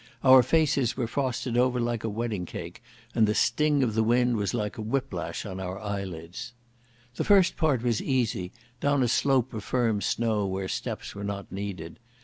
[0.23, 2.81] Our faces were frosted over like a wedding cake
[3.13, 6.53] and the sting of the wind was like a whiplash on our eyelids.
[7.17, 11.51] The first part was easy, down a slope of firm snow where steps were not
[11.51, 11.99] needed.